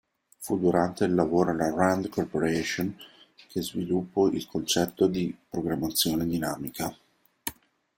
[0.39, 2.97] Fu durante il lavoro alla Rand Corporation
[3.47, 6.97] che sviluppo il concetto di programmazione dinamica.